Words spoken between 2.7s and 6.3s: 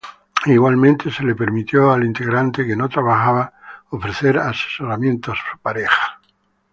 no trabajaba ofrecer asesoramiento a su pareja.